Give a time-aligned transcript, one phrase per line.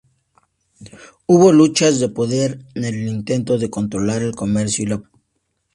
[1.27, 5.21] Hubo luchas de poder en el intento de controlar el comercio y la política.